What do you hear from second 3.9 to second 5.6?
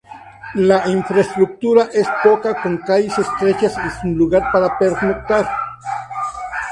sin lugar para pernoctar.